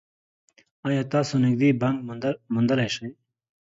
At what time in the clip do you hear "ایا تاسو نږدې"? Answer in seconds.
0.87-1.69